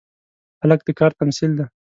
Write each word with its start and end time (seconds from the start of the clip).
هلک 0.61 0.79
د 0.87 0.89
کار 0.99 1.11
تمثیل 1.19 1.51
دی. 1.57 1.65